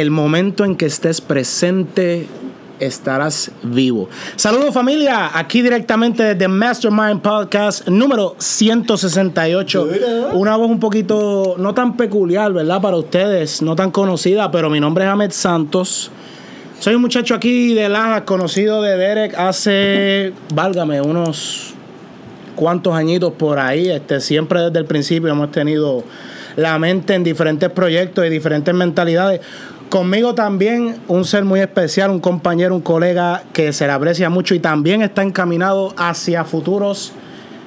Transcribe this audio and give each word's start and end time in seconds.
el 0.00 0.10
momento 0.10 0.64
en 0.66 0.76
que 0.76 0.84
estés 0.84 1.22
presente 1.22 2.26
estarás 2.78 3.50
vivo. 3.62 4.10
Saludos 4.36 4.74
familia, 4.74 5.30
aquí 5.32 5.62
directamente 5.62 6.22
desde 6.22 6.48
Mastermind 6.48 7.22
Podcast 7.22 7.88
número 7.88 8.36
168. 8.38 9.88
Una 10.34 10.56
voz 10.56 10.68
un 10.68 10.80
poquito 10.80 11.54
no 11.56 11.72
tan 11.72 11.96
peculiar, 11.96 12.52
¿verdad? 12.52 12.82
Para 12.82 12.98
ustedes, 12.98 13.62
no 13.62 13.74
tan 13.74 13.90
conocida, 13.90 14.50
pero 14.50 14.68
mi 14.68 14.80
nombre 14.80 15.04
es 15.04 15.10
Ahmed 15.10 15.30
Santos. 15.30 16.10
Soy 16.78 16.94
un 16.94 17.00
muchacho 17.00 17.34
aquí 17.34 17.72
de 17.72 17.88
Laja, 17.88 18.26
conocido 18.26 18.82
de 18.82 18.98
Derek 18.98 19.34
hace, 19.38 20.34
válgame, 20.54 21.00
unos 21.00 21.72
cuantos 22.54 22.92
añitos 22.92 23.32
por 23.32 23.58
ahí. 23.58 23.88
Este, 23.88 24.20
siempre 24.20 24.60
desde 24.60 24.78
el 24.78 24.84
principio 24.84 25.30
hemos 25.30 25.50
tenido 25.50 26.04
la 26.56 26.78
mente 26.78 27.14
en 27.14 27.22
diferentes 27.22 27.70
proyectos 27.70 28.26
y 28.26 28.28
diferentes 28.28 28.74
mentalidades. 28.74 29.40
Conmigo 29.88 30.34
también 30.34 30.96
un 31.06 31.24
ser 31.24 31.44
muy 31.44 31.60
especial, 31.60 32.10
un 32.10 32.18
compañero, 32.18 32.74
un 32.74 32.80
colega 32.80 33.44
que 33.52 33.72
se 33.72 33.86
le 33.86 33.92
aprecia 33.92 34.28
mucho 34.28 34.54
y 34.54 34.58
también 34.58 35.02
está 35.02 35.22
encaminado 35.22 35.94
hacia 35.96 36.44
futuros 36.44 37.12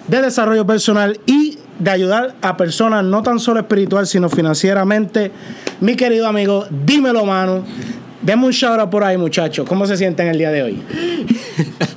de 0.07 0.21
desarrollo 0.21 0.65
personal 0.65 1.19
y 1.25 1.59
de 1.79 1.91
ayudar 1.91 2.35
a 2.41 2.57
personas 2.57 3.05
no 3.05 3.23
tan 3.23 3.39
solo 3.39 3.61
espiritual, 3.61 4.05
sino 4.05 4.27
financieramente. 4.29 5.31
Mi 5.79 5.95
querido 5.95 6.27
amigo, 6.27 6.65
dímelo, 6.85 7.25
mano. 7.25 7.63
Deme 8.21 8.45
un 8.45 8.51
shout 8.51 8.89
por 8.89 9.03
ahí, 9.03 9.17
muchachos. 9.17 9.65
¿Cómo 9.67 9.85
se 9.85 9.95
sienten 9.95 10.27
el 10.27 10.37
día 10.37 10.51
de 10.51 10.63
hoy? 10.63 10.83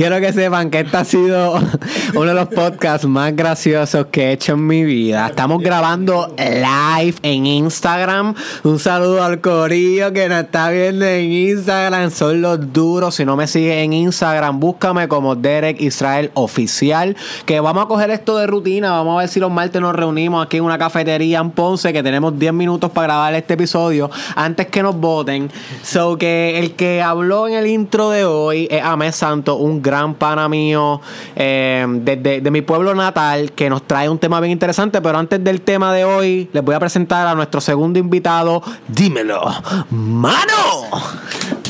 Quiero 0.00 0.18
que 0.18 0.32
sepan 0.32 0.70
que 0.70 0.80
este 0.80 0.96
ha 0.96 1.04
sido 1.04 1.56
uno 2.14 2.24
de 2.24 2.32
los 2.32 2.48
podcasts 2.48 3.06
más 3.06 3.36
graciosos 3.36 4.06
que 4.06 4.28
he 4.28 4.32
hecho 4.32 4.54
en 4.54 4.66
mi 4.66 4.82
vida. 4.82 5.26
Estamos 5.26 5.62
grabando 5.62 6.34
live 6.38 7.16
en 7.22 7.44
Instagram. 7.44 8.34
Un 8.64 8.78
saludo 8.78 9.22
al 9.22 9.42
corillo 9.42 10.10
que 10.14 10.26
nos 10.30 10.44
está 10.44 10.70
viendo 10.70 11.04
en 11.04 11.30
Instagram. 11.30 12.10
Son 12.10 12.40
los 12.40 12.72
duros. 12.72 13.16
Si 13.16 13.26
no 13.26 13.36
me 13.36 13.46
sigues 13.46 13.84
en 13.84 13.92
Instagram, 13.92 14.58
búscame 14.58 15.06
como 15.06 15.36
Derek 15.36 15.78
Israel 15.82 16.30
Oficial. 16.32 17.14
Que 17.44 17.60
vamos 17.60 17.84
a 17.84 17.86
coger 17.86 18.08
esto 18.08 18.38
de 18.38 18.46
rutina. 18.46 18.92
Vamos 18.92 19.16
a 19.16 19.18
ver 19.18 19.28
si 19.28 19.38
los 19.38 19.50
martes 19.50 19.82
nos 19.82 19.94
reunimos 19.94 20.46
aquí 20.46 20.56
en 20.56 20.64
una 20.64 20.78
cafetería 20.78 21.40
en 21.40 21.50
Ponce. 21.50 21.92
Que 21.92 22.02
tenemos 22.02 22.38
10 22.38 22.54
minutos 22.54 22.90
para 22.90 23.08
grabar 23.08 23.34
este 23.34 23.52
episodio 23.52 24.10
antes 24.34 24.68
que 24.68 24.82
nos 24.82 24.96
voten. 24.96 25.50
So 25.82 26.16
que 26.16 26.58
el 26.58 26.72
que 26.72 27.02
habló 27.02 27.48
en 27.48 27.52
el 27.52 27.66
intro 27.66 28.08
de 28.08 28.24
hoy 28.24 28.66
es 28.70 28.82
Amé 28.82 29.12
Santo, 29.12 29.56
un 29.56 29.82
gran 29.82 29.89
pana 30.18 30.48
mío 30.48 31.00
eh, 31.36 31.86
de, 31.88 32.50
mi 32.50 32.62
pueblo 32.62 32.94
natal 32.94 33.52
que 33.52 33.68
nos 33.68 33.86
trae 33.86 34.08
un 34.08 34.18
tema 34.18 34.40
bien 34.40 34.52
interesante. 34.52 35.00
Pero 35.00 35.18
antes 35.18 35.42
del 35.42 35.60
tema 35.60 35.92
de 35.92 36.04
hoy, 36.04 36.48
les 36.52 36.62
voy 36.62 36.74
a 36.74 36.80
presentar 36.80 37.26
a 37.26 37.34
nuestro 37.34 37.60
segundo 37.60 37.98
invitado. 37.98 38.62
Dímelo, 38.88 39.42
mano. 39.90 40.54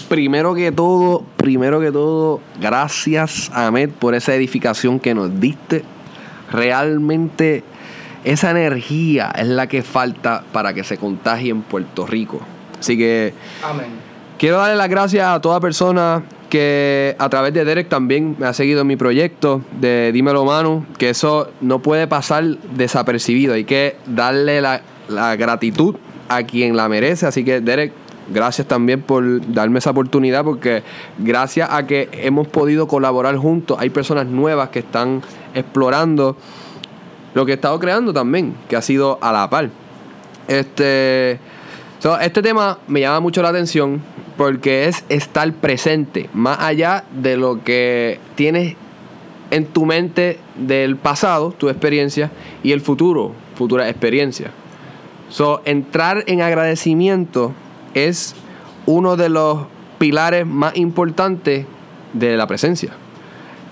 Primero 0.09 0.55
que 0.55 0.73
todo, 0.73 1.25
primero 1.37 1.81
que 1.81 1.93
todo, 1.93 2.41
gracias 2.61 3.51
Ahmed 3.55 3.91
por 3.91 4.15
esa 4.15 4.35
edificación 4.35 4.99
que 4.99 5.15
nos 5.15 5.39
diste. 5.41 5.85
Realmente 6.51 7.63
esa 8.25 8.51
energía 8.51 9.33
es 9.37 9.47
la 9.47 9.67
que 9.69 9.83
falta 9.83 10.43
para 10.53 10.75
que 10.75 10.85
se 10.85 10.99
contagie 10.99 11.51
en 11.51 11.63
Puerto 11.63 12.07
Rico. 12.07 12.41
Así 12.79 12.99
que 12.99 13.35
quiero 14.39 14.57
darle 14.57 14.77
las 14.77 14.89
gracias 14.89 15.27
a 15.29 15.41
toda 15.41 15.61
persona 15.61 16.23
que 16.51 17.17
a 17.19 17.31
través 17.31 17.55
de 17.55 17.65
Derek 17.65 17.89
también 17.89 18.37
me 18.39 18.47
ha 18.47 18.53
seguido 18.53 18.85
mi 18.85 18.97
proyecto 18.97 19.63
de 19.81 20.13
Dímelo 20.13 20.45
Manu, 20.45 20.85
que 20.99 21.09
eso 21.09 21.49
no 21.63 21.79
puede 21.79 22.07
pasar 22.07 22.45
desapercibido. 22.45 23.55
Hay 23.55 23.65
que 23.65 23.97
darle 24.05 24.61
la, 24.61 24.83
gratitud 25.37 25.97
a 26.29 26.43
quien 26.43 26.77
la 26.77 26.89
merece. 26.89 27.27
Así 27.27 27.45
que 27.45 27.61
Derek, 27.61 27.93
gracias 28.29 28.67
también 28.67 29.01
por 29.01 29.25
darme 29.53 29.79
esa 29.79 29.91
oportunidad, 29.91 30.45
porque 30.45 30.83
gracias 31.19 31.71
a 31.73 31.87
que 31.87 32.11
hemos 32.13 32.47
podido 32.49 32.87
colaborar 32.87 33.37
juntos, 33.37 33.79
hay 33.81 33.89
personas 33.89 34.27
nuevas 34.27 34.69
que 34.69 34.81
están 34.81 35.23
explorando 35.55 36.37
lo 37.33 37.47
que 37.47 37.53
he 37.53 37.55
estado 37.55 37.79
creando 37.79 38.13
también, 38.13 38.55
que 38.69 38.77
ha 38.77 38.83
sido 38.83 39.19
a 39.23 39.33
la 39.33 39.49
par. 39.49 39.71
Este, 40.49 41.39
este 42.21 42.43
tema 42.43 42.79
me 42.89 43.01
llama 43.01 43.21
mucho 43.21 43.41
la 43.41 43.51
atención 43.51 44.03
porque 44.41 44.89
es 44.89 45.05
estar 45.11 45.53
presente, 45.53 46.31
más 46.33 46.61
allá 46.61 47.05
de 47.13 47.37
lo 47.37 47.63
que 47.63 48.19
tienes 48.37 48.75
en 49.51 49.67
tu 49.67 49.85
mente 49.85 50.39
del 50.57 50.97
pasado, 50.97 51.51
tu 51.51 51.69
experiencia, 51.69 52.31
y 52.63 52.73
el 52.73 52.81
futuro, 52.81 53.35
futura 53.55 53.87
experiencia. 53.91 54.51
So, 55.29 55.61
entrar 55.67 56.25
en 56.27 56.41
agradecimiento 56.41 57.53
es 57.93 58.35
uno 58.87 59.19
de 59.19 59.29
los 59.29 59.67
pilares 59.99 60.47
más 60.47 60.75
importantes 60.75 61.67
de 62.15 62.37
la 62.39 62.47
presencia. 62.47 62.93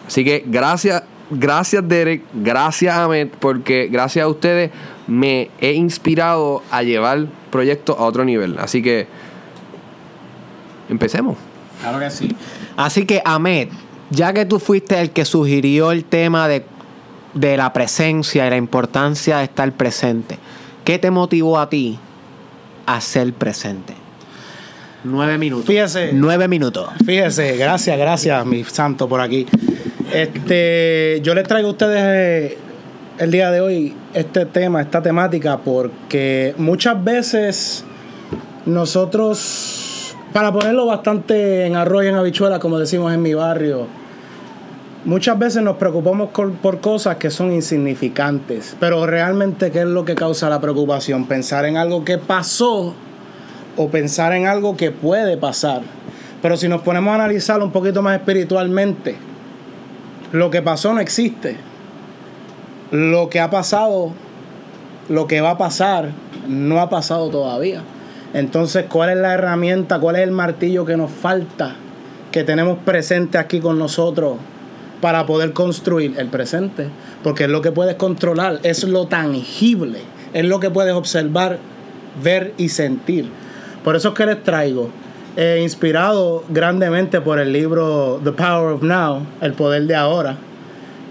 Así 0.07 0.23
que 0.23 0.45
gracias, 0.47 1.03
gracias 1.31 1.89
Derek, 1.89 2.25
gracias 2.35 2.95
Ahmed, 2.95 3.29
porque 3.41 3.89
gracias 3.91 4.23
a 4.23 4.29
ustedes 4.29 4.71
me 5.07 5.49
he 5.63 5.73
inspirado 5.73 6.63
a 6.71 6.83
llevar 6.83 7.27
proyectos 7.51 7.97
a 7.99 8.03
otro 8.03 8.27
nivel. 8.27 8.59
Así 8.59 8.83
que 8.83 9.07
empecemos. 10.89 11.37
Claro 11.81 11.99
que 11.99 12.11
sí. 12.11 12.35
Así 12.77 13.07
que, 13.07 13.23
Ahmed, 13.25 13.69
ya 14.11 14.33
que 14.33 14.45
tú 14.45 14.59
fuiste 14.59 15.01
el 15.01 15.11
que 15.11 15.25
sugirió 15.25 15.93
el 15.93 16.05
tema 16.05 16.49
de, 16.49 16.65
la 17.35 17.73
presencia 17.73 18.47
y 18.47 18.51
la 18.51 18.57
importancia 18.57 19.39
de 19.39 19.45
estar 19.45 19.71
presente, 19.73 20.39
¿qué 20.85 20.99
te 20.99 21.11
motivó 21.11 21.59
a 21.59 21.69
ti 21.69 21.99
a 22.87 23.01
ser 23.01 23.33
presente? 23.33 23.95
Nueve 25.05 25.39
minutos. 25.39 25.67
Fíjese. 25.67 26.11
Nueve 26.13 26.49
minutos. 26.49 26.89
Fíjese, 27.07 27.57
gracias, 27.57 27.97
gracias, 27.97 28.45
mi 28.45 28.65
santo, 28.65 29.09
por 29.09 29.21
aquí. 29.21 29.47
Este, 30.13 31.21
yo 31.23 31.35
les 31.35 31.47
traigo 31.47 31.69
a 31.69 31.73
ustedes 31.73 32.03
eh, 32.03 32.59
el 33.19 33.31
día 33.31 33.51
de 33.51 33.61
hoy 33.61 33.95
este 34.15 34.47
tema, 34.47 34.81
esta 34.81 35.03
temática, 35.03 35.59
porque 35.59 36.55
muchas 36.57 37.03
veces 37.05 37.85
nosotros 38.67 39.88
para 40.33 40.53
ponerlo 40.53 40.87
bastante 40.87 41.67
en 41.67 41.77
arroz 41.77 42.05
y 42.05 42.09
en 42.09 42.15
habichuela, 42.15 42.59
como 42.59 42.79
decimos 42.79 43.13
en 43.13 43.23
mi 43.23 43.35
barrio, 43.35 43.87
muchas 45.05 45.39
veces 45.39 45.63
nos 45.63 45.77
preocupamos 45.77 46.31
por 46.31 46.81
cosas 46.81 47.17
que 47.17 47.31
son 47.31 47.53
insignificantes, 47.53 48.77
pero 48.79 49.07
realmente 49.07 49.71
¿qué 49.71 49.81
es 49.81 49.87
lo 49.87 50.05
que 50.05 50.15
causa 50.15 50.49
la 50.49 50.61
preocupación? 50.61 51.27
Pensar 51.27 51.65
en 51.65 51.77
algo 51.77 52.05
que 52.05 52.19
pasó 52.19 52.95
o 53.77 53.89
pensar 53.89 54.33
en 54.33 54.47
algo 54.47 54.77
que 54.77 54.91
puede 54.91 55.37
pasar. 55.37 55.83
Pero 56.43 56.57
si 56.57 56.69
nos 56.69 56.83
ponemos 56.83 57.13
a 57.13 57.15
analizarlo 57.17 57.65
un 57.65 57.73
poquito 57.73 58.03
más 58.03 58.19
espiritualmente, 58.19 59.17
lo 60.33 60.51
que 60.51 60.63
pasó 60.63 60.93
no 60.93 61.01
existe. 61.01 61.57
Lo 62.91 63.29
que 63.29 63.41
ha 63.41 63.51
pasado, 63.51 64.13
lo 65.09 65.27
que 65.27 65.41
va 65.41 65.51
a 65.51 65.59
pasar, 65.59 66.11
no 66.49 66.81
ha 66.81 66.89
pasado 66.89 67.29
todavía. 67.29 67.83
Entonces, 68.35 68.85
¿cuál 68.89 69.11
es 69.11 69.17
la 69.17 69.35
herramienta, 69.35 69.99
cuál 69.99 70.17
es 70.17 70.23
el 70.23 70.31
martillo 70.31 70.85
que 70.85 70.97
nos 70.97 71.11
falta, 71.11 71.77
que 72.31 72.45
tenemos 72.45 72.79
presente 72.85 73.39
aquí 73.39 73.59
con 73.59 73.79
nosotros 73.79 74.37
para 75.01 75.25
poder 75.25 75.53
construir 75.53 76.15
el 76.19 76.29
presente? 76.29 76.89
Porque 77.23 77.45
es 77.45 77.51
lo 77.51 77.63
que 77.63 77.73
puedes 77.73 77.95
controlar, 77.95 78.61
es 78.63 78.85
lo 78.85 79.07
tangible, 79.07 80.01
es 80.35 80.45
lo 80.45 80.61
que 80.61 80.71
puedes 80.71 80.93
observar, 80.93 81.59
ver 82.23 82.53
y 82.59 82.69
sentir. 82.69 83.31
Por 83.83 83.97
eso 83.97 84.09
es 84.09 84.15
que 84.15 84.27
les 84.27 84.43
traigo, 84.43 84.91
eh, 85.37 85.61
inspirado 85.63 86.45
grandemente 86.49 87.21
por 87.21 87.39
el 87.39 87.53
libro 87.53 88.21
The 88.23 88.33
Power 88.33 88.75
of 88.75 88.83
Now, 88.83 89.25
El 89.41 89.55
Poder 89.55 89.87
de 89.87 89.95
Ahora, 89.95 90.37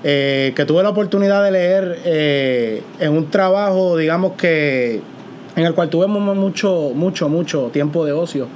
eh, 0.03 0.53
que 0.55 0.65
tuve 0.65 0.83
la 0.83 0.89
oportunidad 0.89 1.43
de 1.43 1.51
leer 1.51 1.99
eh, 2.05 2.83
en 2.99 3.13
un 3.13 3.31
trabajo, 3.31 3.97
digamos 3.97 4.33
que 4.33 5.01
en 5.57 5.65
el 5.65 5.73
cual 5.73 5.89
tuvimos 5.89 6.21
mucho, 6.37 6.91
mucho, 6.93 7.27
mucho 7.29 7.71
tiempo 7.73 8.05
de 8.05 8.11
ocio, 8.11 8.47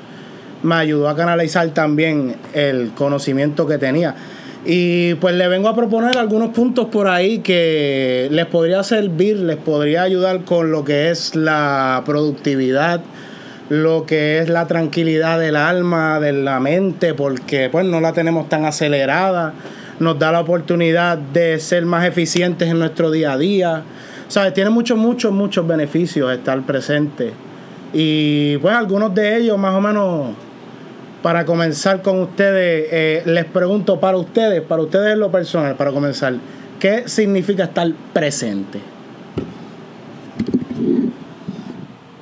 me 0.61 0.75
ayudó 0.75 1.09
a 1.09 1.15
canalizar 1.15 1.67
también 1.71 2.35
el 2.53 2.91
conocimiento 2.91 3.65
que 3.65 3.79
tenía. 3.79 4.15
Y 4.63 5.15
pues 5.15 5.33
le 5.33 5.47
vengo 5.47 5.67
a 5.67 5.75
proponer 5.75 6.15
algunos 6.19 6.49
puntos 6.49 6.85
por 6.85 7.07
ahí 7.07 7.39
que 7.39 8.27
les 8.29 8.45
podría 8.45 8.83
servir, 8.83 9.37
les 9.37 9.57
podría 9.57 10.03
ayudar 10.03 10.41
con 10.45 10.71
lo 10.71 10.85
que 10.85 11.09
es 11.09 11.35
la 11.35 12.03
productividad, 12.05 13.01
lo 13.69 14.05
que 14.05 14.37
es 14.37 14.49
la 14.49 14.67
tranquilidad 14.67 15.39
del 15.39 15.55
alma, 15.55 16.19
de 16.19 16.33
la 16.33 16.59
mente, 16.59 17.15
porque 17.15 17.69
pues 17.71 17.83
no 17.83 17.99
la 17.99 18.13
tenemos 18.13 18.47
tan 18.47 18.65
acelerada, 18.65 19.53
nos 19.99 20.19
da 20.19 20.31
la 20.31 20.41
oportunidad 20.41 21.17
de 21.17 21.57
ser 21.59 21.83
más 21.87 22.05
eficientes 22.05 22.69
en 22.69 22.77
nuestro 22.77 23.09
día 23.09 23.31
a 23.31 23.37
día 23.39 23.83
¿Sabes? 24.31 24.53
Tiene 24.53 24.69
muchos, 24.69 24.97
muchos, 24.97 25.33
muchos 25.33 25.67
beneficios 25.67 26.31
estar 26.31 26.61
presente. 26.61 27.33
Y 27.91 28.55
pues 28.59 28.73
algunos 28.73 29.13
de 29.13 29.35
ellos, 29.35 29.57
más 29.57 29.75
o 29.75 29.81
menos, 29.81 30.29
para 31.21 31.43
comenzar 31.45 32.01
con 32.01 32.21
ustedes, 32.21 32.87
eh, 32.93 33.23
les 33.25 33.43
pregunto 33.43 33.99
para 33.99 34.15
ustedes, 34.15 34.61
para 34.61 34.83
ustedes 34.83 35.11
en 35.11 35.19
lo 35.19 35.29
personal, 35.29 35.75
para 35.75 35.91
comenzar, 35.91 36.35
¿qué 36.79 37.09
significa 37.09 37.65
estar 37.65 37.91
presente? 38.13 38.79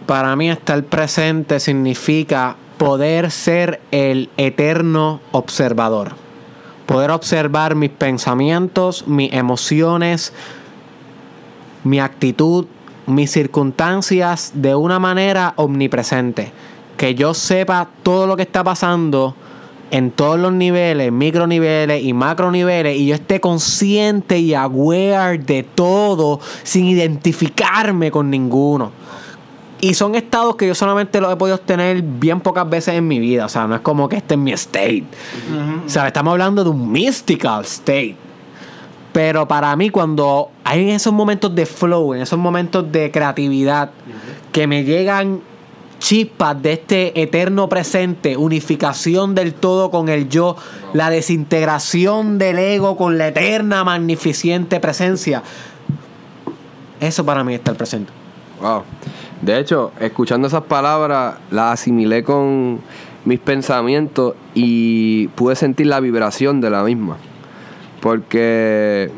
Para 0.08 0.36
mí 0.36 0.50
estar 0.50 0.84
presente 0.86 1.60
significa 1.60 2.56
poder 2.80 3.30
ser 3.30 3.82
el 3.92 4.32
eterno 4.38 5.22
observador. 5.32 6.14
Poder 6.88 7.12
observar 7.12 7.76
mis 7.76 7.92
pensamientos, 7.92 9.08
mis 9.08 9.32
emociones, 9.32 10.34
mi 11.84 12.00
actitud, 12.00 12.66
mis 13.08 13.32
circunstancias 13.32 14.52
de 14.54 14.76
una 14.76 15.00
manera 15.00 15.54
omnipresente. 15.56 16.52
Que 16.98 17.16
yo 17.16 17.34
sepa 17.34 17.90
todo 18.04 18.28
lo 18.28 18.36
que 18.36 18.44
está 18.44 18.64
pasando 18.64 19.36
en 19.92 20.12
todos 20.12 20.40
los 20.40 20.54
niveles, 20.54 21.12
micro 21.12 21.48
niveles 21.48 22.04
y 22.04 22.14
macro 22.14 22.52
niveles, 22.52 22.98
y 22.98 23.08
yo 23.08 23.16
esté 23.16 23.40
consciente 23.40 24.38
y 24.38 24.54
aware 24.54 25.40
de 25.40 25.64
todo 25.64 26.40
sin 26.64 26.86
identificarme 26.86 28.12
con 28.12 28.30
ninguno. 28.30 28.92
Y 29.82 29.94
son 29.94 30.16
estados 30.16 30.58
que 30.58 30.68
yo 30.68 30.76
solamente 30.76 31.22
los 31.22 31.32
he 31.32 31.38
podido 31.38 31.56
obtener 31.56 32.02
bien 32.02 32.42
pocas 32.42 32.70
veces 32.70 32.96
en 32.96 33.08
mi 33.08 33.18
vida. 33.18 33.46
O 33.46 33.50
sea, 33.50 33.66
no 33.66 33.76
es 33.76 33.82
como 33.82 34.10
que 34.10 34.18
este 34.18 34.34
es 34.34 34.40
mi 34.40 34.52
state. 34.52 35.06
O 35.86 35.90
sea, 35.90 36.08
estamos 36.08 36.32
hablando 36.32 36.66
de 36.66 36.70
un 36.70 36.92
mystical 36.92 37.64
state. 37.64 38.18
Pero 39.12 39.48
para 39.48 39.76
mí, 39.76 39.90
cuando 39.90 40.52
hay 40.64 40.92
esos 40.92 41.14
momentos 41.14 41.54
de 41.56 41.66
flow, 41.66 42.14
en 42.14 42.22
esos 42.22 42.38
momentos 42.38 42.92
de 42.92 43.12
creatividad, 43.12 43.92
que 44.52 44.68
me 44.68 44.84
llegan 44.84 45.42
chispas 46.00 46.62
de 46.62 46.74
este 46.74 47.22
eterno 47.22 47.70
presente, 47.70 48.38
unificación 48.38 49.36
del 49.36 49.54
todo 49.54 49.92
con 49.92 50.10
el 50.10 50.30
yo, 50.30 50.56
la 50.94 51.10
desintegración 51.10 52.38
del 52.38 52.58
ego 52.58 52.98
con 52.98 53.18
la 53.18 53.28
eterna 53.28 53.84
magnificente 53.84 54.80
presencia. 54.80 55.44
Eso 57.00 57.26
para 57.26 57.44
mí 57.44 57.54
está 57.54 57.72
el 57.72 57.78
presente. 57.78 58.12
Wow. 58.62 58.84
De 59.42 59.58
hecho, 59.58 59.92
escuchando 60.00 60.48
esas 60.48 60.64
palabras, 60.64 61.36
las 61.50 61.80
asimilé 61.80 62.24
con 62.24 62.80
mis 63.26 63.40
pensamientos 63.40 64.36
y 64.54 65.28
pude 65.30 65.56
sentir 65.56 65.88
la 65.88 66.00
vibración 66.00 66.60
de 66.62 66.70
la 66.70 66.84
misma. 66.84 67.18
Porque 68.02 69.12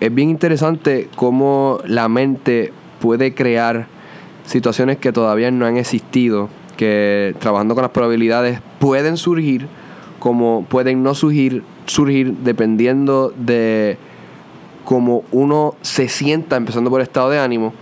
es 0.00 0.14
bien 0.14 0.30
interesante 0.30 1.08
cómo 1.16 1.80
la 1.86 2.08
mente 2.08 2.72
puede 3.00 3.34
crear 3.34 3.86
situaciones 4.46 4.96
que 4.98 5.12
todavía 5.12 5.50
no 5.50 5.66
han 5.66 5.76
existido, 5.76 6.48
que 6.76 7.34
trabajando 7.38 7.74
con 7.74 7.82
las 7.82 7.90
probabilidades 7.90 8.60
pueden 8.78 9.16
surgir, 9.16 9.66
como 10.18 10.64
pueden 10.68 11.02
no 11.02 11.14
surgir, 11.14 11.62
surgir 11.86 12.34
dependiendo 12.38 13.32
de 13.36 13.98
cómo 14.84 15.22
uno 15.32 15.74
se 15.82 16.08
sienta, 16.08 16.56
empezando 16.56 16.88
por 16.88 17.02
estado 17.02 17.28
de 17.28 17.38
ánimo, 17.38 17.74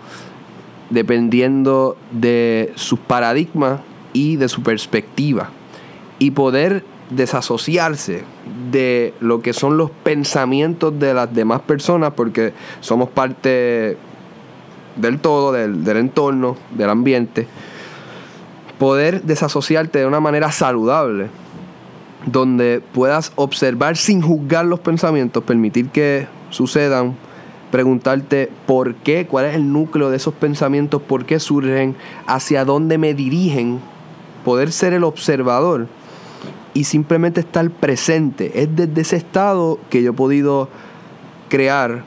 dependiendo 0.90 1.96
de 2.10 2.72
sus 2.74 2.98
paradigmas 2.98 3.80
y 4.12 4.36
de 4.36 4.48
su 4.48 4.62
perspectiva. 4.62 5.50
Y 6.18 6.32
poder 6.32 6.82
desasociarse 7.11 8.25
de 8.70 9.14
lo 9.20 9.41
que 9.41 9.53
son 9.53 9.76
los 9.76 9.91
pensamientos 9.91 10.99
de 10.99 11.14
las 11.14 11.32
demás 11.32 11.61
personas, 11.62 12.12
porque 12.14 12.53
somos 12.81 13.08
parte 13.08 13.97
del 14.97 15.20
todo, 15.20 15.53
del, 15.53 15.85
del 15.85 15.99
entorno, 15.99 16.56
del 16.70 16.91
ambiente. 16.91 17.47
Poder 18.79 19.23
desasociarte 19.23 20.00
de 20.00 20.06
una 20.06 20.20
manera 20.20 20.50
saludable, 20.50 21.29
donde 22.26 22.82
puedas 22.93 23.32
observar 23.37 23.97
sin 23.97 24.20
juzgar 24.20 24.67
los 24.67 24.81
pensamientos, 24.81 25.44
permitir 25.44 25.88
que 25.91 26.26
sucedan, 26.50 27.17
preguntarte 27.70 28.50
por 28.67 28.94
qué, 28.97 29.26
cuál 29.26 29.47
es 29.47 29.55
el 29.55 29.73
núcleo 29.73 30.11
de 30.11 30.17
esos 30.17 30.35
pensamientos, 30.35 31.03
por 31.03 31.25
qué 31.25 31.38
surgen, 31.38 31.94
hacia 32.26 32.64
dónde 32.64 32.99
me 32.99 33.14
dirigen, 33.14 33.81
poder 34.44 34.73
ser 34.73 34.93
el 34.93 35.05
observador 35.05 35.87
y 36.76 36.84
simplemente 36.84 37.40
estar 37.40 37.70
presente. 37.70 38.62
Es 38.62 38.69
desde 38.76 39.00
ese 39.00 39.17
estado 39.17 39.78
que 39.88 40.02
yo 40.02 40.11
he 40.11 40.14
podido 40.14 40.69
crear 41.49 42.05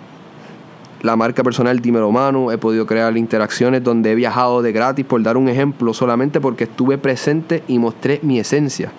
la 1.02 1.16
marca 1.16 1.42
personal 1.44 1.80
Dímelo 1.80 2.12
Manu, 2.12 2.52
he 2.52 2.60
podido 2.60 2.86
crear 2.86 3.18
interacciones 3.18 3.84
donde 3.84 4.12
he 4.12 4.16
viajado 4.16 4.62
de 4.62 4.72
gratis, 4.72 5.06
por 5.08 5.24
dar 5.24 5.38
un 5.38 5.50
ejemplo, 5.50 5.92
solamente 5.96 6.40
porque 6.40 6.66
estuve 6.66 7.00
presente 7.00 7.64
y 7.68 7.80
mostré 7.80 8.20
mi 8.22 8.40
esencia. 8.40 8.92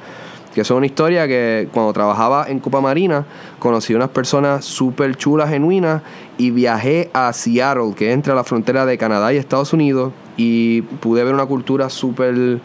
Que 0.52 0.62
es 0.62 0.70
una 0.72 0.86
historia 0.86 1.28
que 1.28 1.68
cuando 1.72 1.92
trabajaba 1.92 2.46
en 2.48 2.58
Copa 2.58 2.80
Marina 2.80 3.24
conocí 3.60 3.94
unas 3.94 4.08
personas 4.08 4.64
súper 4.64 5.14
chulas, 5.14 5.50
genuinas, 5.50 6.02
y 6.36 6.50
viajé 6.50 7.10
a 7.12 7.32
Seattle, 7.32 7.94
que 7.94 8.10
entra 8.10 8.32
a 8.32 8.36
la 8.36 8.42
frontera 8.42 8.86
de 8.86 8.98
Canadá 8.98 9.32
y 9.32 9.36
Estados 9.36 9.72
Unidos, 9.72 10.12
y 10.36 10.82
pude 10.82 11.22
ver 11.22 11.32
una 11.32 11.46
cultura 11.46 11.90
súper 11.90 12.58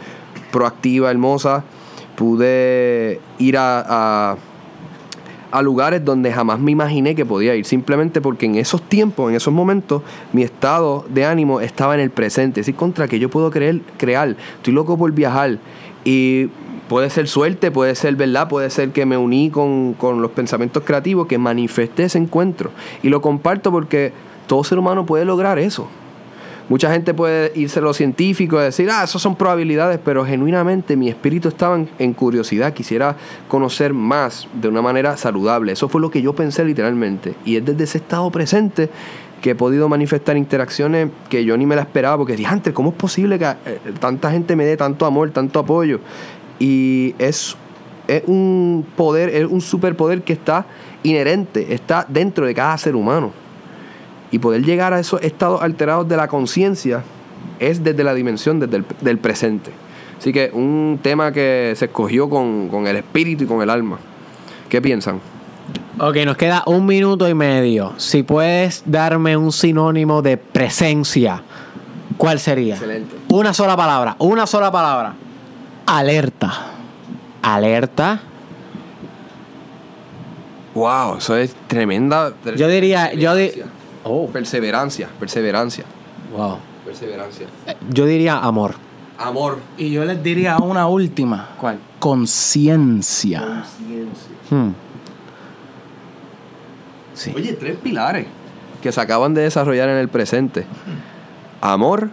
proactiva, 0.52 1.12
hermosa. 1.12 1.64
Pude 2.16 3.20
ir 3.40 3.58
a, 3.58 4.38
a 5.56 5.62
lugares 5.62 6.04
donde 6.04 6.34
jamás 6.34 6.60
me 6.60 6.72
imaginé 6.72 7.16
que 7.16 7.26
podía 7.26 7.56
ir, 7.56 7.64
simplemente 7.64 8.20
porque 8.20 8.46
en 8.46 8.56
esos 8.56 8.82
tiempos, 8.82 9.30
en 9.30 9.38
esos 9.38 9.54
momentos, 9.54 10.02
mi 10.34 10.44
estado 10.44 11.06
de 11.08 11.26
ánimo 11.26 11.62
estaba 11.62 11.94
en 11.94 12.02
el 12.02 12.10
presente, 12.10 12.60
es 12.60 12.66
decir, 12.66 12.76
contra 12.76 13.08
que 13.08 13.20
yo 13.20 13.30
puedo 13.30 13.50
creer, 13.52 13.80
crear, 13.98 14.36
estoy 14.58 14.74
loco 14.74 14.98
por 14.98 15.14
viajar. 15.14 15.60
Y 16.04 16.48
puede 16.90 17.10
ser 17.10 17.30
suerte, 17.30 17.72
puede 17.72 17.96
ser 17.96 18.18
verdad, 18.18 18.50
puede 18.50 18.70
ser 18.70 18.90
que 18.92 19.06
me 19.06 19.16
uní 19.18 19.50
con, 19.50 19.94
con 19.94 20.22
los 20.22 20.32
pensamientos 20.32 20.84
creativos, 20.84 21.28
que 21.28 21.38
manifesté 21.38 22.04
ese 22.04 22.18
encuentro. 22.18 22.72
Y 23.02 23.08
lo 23.08 23.22
comparto 23.22 23.72
porque 23.72 24.12
todo 24.48 24.62
ser 24.66 24.78
humano 24.78 25.06
puede 25.06 25.24
lograr 25.24 25.58
eso. 25.58 25.88
Mucha 26.68 26.92
gente 26.92 27.14
puede 27.14 27.52
irse 27.56 27.78
a 27.78 27.82
lo 27.84 27.94
científico 27.94 28.60
y 28.60 28.64
decir, 28.64 28.90
ah, 28.90 29.04
eso 29.04 29.20
son 29.20 29.36
probabilidades, 29.36 30.00
pero 30.04 30.26
genuinamente 30.26 30.96
mi 30.96 31.10
espíritu 31.10 31.50
estaba 31.50 31.80
en, 32.00 32.14
curiosidad, 32.14 32.74
quisiera 32.74 33.16
conocer 33.48 33.94
más 33.94 34.48
de 34.54 34.68
una 34.68 34.82
manera 34.82 35.16
saludable. 35.16 35.74
Eso 35.74 35.88
fue 35.90 36.02
lo 36.02 36.10
que 36.10 36.24
yo 36.24 36.34
pensé 36.34 36.66
literalmente. 36.66 37.36
Y 37.46 37.58
es 37.58 37.66
desde 37.66 37.84
ese 37.84 37.98
estado 38.00 38.32
presente 38.32 38.90
que 39.44 39.52
he 39.52 39.56
podido 39.56 39.88
manifestar 39.88 40.38
interacciones 40.38 41.10
que 41.30 41.46
yo 41.46 41.56
ni 41.56 41.68
me 41.68 41.76
la 41.76 41.84
esperaba, 41.84 42.18
porque 42.18 42.36
dije, 42.36 42.50
antes, 42.52 42.74
¿cómo 42.74 42.90
es 42.90 42.96
posible 42.96 43.38
que 43.38 43.46
eh, 43.46 43.80
tanta 44.00 44.32
gente 44.32 44.56
me 44.56 44.66
dé 44.66 44.76
tanto 44.76 45.06
amor, 45.06 45.30
tanto 45.30 45.60
apoyo? 45.60 46.00
Y 46.58 47.14
es, 47.20 47.56
es 48.08 48.24
un 48.26 48.88
poder, 48.96 49.30
es 49.30 49.46
un 49.46 49.62
superpoder 49.62 50.24
que 50.24 50.34
está 50.34 50.66
inherente, 51.04 51.76
está 51.76 52.08
dentro 52.10 52.48
de 52.48 52.56
cada 52.56 52.76
ser 52.80 52.96
humano. 52.96 53.45
Y 54.32 54.40
poder 54.40 54.64
llegar 54.64 54.94
a 54.94 55.00
esos 55.00 55.22
estados 55.22 55.62
alterados 55.62 56.08
de 56.08 56.18
la 56.18 56.28
conciencia 56.28 57.04
es 57.60 57.84
desde 57.84 58.04
la 58.04 58.14
dimensión 58.14 58.60
desde 58.60 58.78
el, 58.78 58.86
del 59.02 59.18
presente. 59.18 59.72
Así 60.18 60.34
que 60.34 60.50
un 60.54 61.00
tema 61.02 61.32
que 61.32 61.74
se 61.76 61.86
escogió 61.86 62.30
con, 62.30 62.70
con 62.70 62.88
el 62.88 62.96
espíritu 62.98 63.44
y 63.44 63.48
con 63.48 63.62
el 63.62 63.70
alma. 63.70 63.98
¿Qué 64.70 64.82
piensan? 64.82 65.20
Ok, 66.00 66.18
nos 66.26 66.36
queda 66.38 66.64
un 66.66 66.86
minuto 66.86 67.28
y 67.30 67.34
medio. 67.34 67.94
Si 67.98 68.24
puedes 68.24 68.84
darme 68.86 69.38
un 69.38 69.52
sinónimo 69.52 70.22
de 70.22 70.38
presencia, 70.38 71.42
¿cuál 72.18 72.40
sería? 72.40 72.74
Excelente. 72.76 73.16
Una 73.30 73.54
sola 73.54 73.78
palabra, 73.78 74.16
una 74.20 74.46
sola 74.48 74.72
palabra. 74.72 75.14
Alerta. 75.86 76.52
Alerta. 77.42 78.20
Wow, 80.74 81.18
eso 81.20 81.38
es 81.38 81.56
tremenda. 81.68 82.34
Yo 82.58 82.68
diría, 82.68 83.14
yo 83.14 83.34
di- 83.36 83.52
Oh. 84.08 84.28
Perseverancia, 84.28 85.10
perseverancia. 85.20 85.84
wow. 86.36 86.60
Perseverancia. 86.86 87.48
Eh, 87.66 87.76
Yo 87.90 88.06
diría 88.06 88.38
amor. 88.38 88.76
Amor. 89.18 89.58
Y 89.78 89.90
yo 89.92 90.06
les 90.06 90.22
diría 90.22 90.58
una 90.58 90.88
última. 90.88 91.50
¿Cuál? 91.60 91.80
Conciencia. 92.00 93.64
Hmm. 94.52 94.70
Sí. 97.16 97.34
Oye, 97.36 97.54
tres 97.54 97.78
pilares 97.78 98.28
que 98.84 98.92
se 98.92 99.02
acaban 99.02 99.34
de 99.34 99.42
desarrollar 99.42 99.90
en 99.90 99.98
el 99.98 100.10
presente. 100.10 100.66
Amor, 101.62 102.10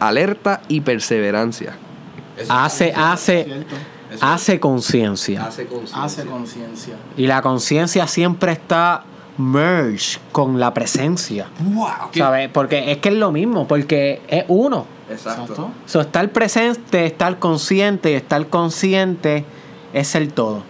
alerta 0.00 0.62
y 0.66 0.80
perseverancia. 0.80 1.74
Hace, 2.48 2.92
hace, 2.96 3.64
hace 4.20 4.58
conciencia. 4.58 5.44
Hace 5.46 5.66
conciencia. 5.66 6.02
Hace 6.02 6.24
conciencia. 6.26 6.94
Y 7.16 7.26
la 7.28 7.42
conciencia 7.42 8.06
siempre 8.08 8.52
está 8.52 9.04
merge 9.40 10.18
con 10.32 10.60
la 10.60 10.72
presencia. 10.72 11.48
Wow. 11.60 12.10
¿Sabes? 12.14 12.50
Porque 12.52 12.92
es 12.92 12.98
que 12.98 13.08
es 13.08 13.14
lo 13.16 13.32
mismo, 13.32 13.66
porque 13.66 14.22
es 14.28 14.44
uno. 14.48 14.86
Exacto. 15.10 15.70
So, 15.86 16.00
estar 16.00 16.28
presente, 16.30 17.06
estar 17.06 17.38
consciente 17.38 18.12
y 18.12 18.14
estar 18.14 18.46
consciente 18.46 19.44
es 19.92 20.14
el 20.14 20.32
todo. 20.32 20.62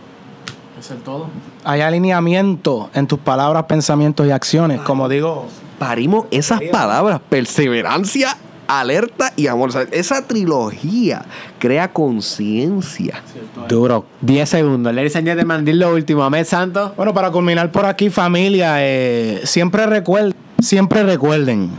Es 0.79 0.91
el 0.91 0.99
todo. 0.99 1.27
Hay 1.65 1.83
alineamiento 1.83 2.89
en 2.95 3.07
tus 3.07 3.19
palabras, 3.19 3.65
pensamientos 3.65 4.27
y 4.27 4.31
acciones. 4.31 4.81
Como 4.81 5.11
digo, 5.11 5.47
Parimos 5.81 6.27
esas 6.31 6.61
palabras, 6.71 7.23
perseverancia, 7.31 8.37
alerta 8.71 9.33
y 9.37 9.49
amor. 9.49 9.77
O 9.77 9.81
esa 9.91 10.27
trilogía 10.27 11.25
crea 11.59 11.93
conciencia. 11.93 13.23
Duro. 13.69 14.07
10 14.21 14.49
segundos. 14.49 14.95
Larry 14.95 15.11
Sánchez 15.11 15.37
de 15.37 15.45
Mandil, 15.45 15.81
lo 15.81 15.93
último. 15.93 16.23
Amén, 16.23 16.45
Santos. 16.45 16.93
Bueno, 16.97 17.13
para 17.13 17.31
culminar 17.31 17.73
por 17.73 17.85
aquí, 17.85 18.11
familia, 18.11 18.77
eh, 18.79 19.41
siempre, 19.45 19.87
recuerden, 19.87 20.35
siempre 20.61 21.03
recuerden, 21.03 21.71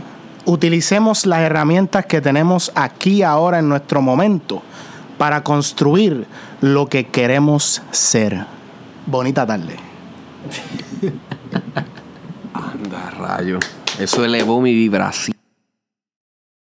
utilicemos 0.44 1.24
las 1.24 1.40
herramientas 1.40 2.04
que 2.04 2.20
tenemos 2.20 2.70
aquí 2.74 3.22
ahora 3.22 3.58
en 3.58 3.68
nuestro 3.68 4.02
momento 4.02 4.62
para 5.16 5.42
construir 5.42 6.26
lo 6.60 6.88
que 6.88 7.06
queremos 7.06 7.82
ser. 7.90 8.44
Bonita 9.06 9.46
tarde. 9.46 9.76
Anda, 12.52 13.10
rayo. 13.10 13.58
Eso 13.98 14.24
elevó 14.24 14.60
mi 14.60 14.74
vibración. 14.74 15.41